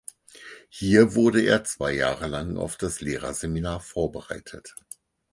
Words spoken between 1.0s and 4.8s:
wurde er zwei Jahre lang auf das Lehrerseminar vorbereitet.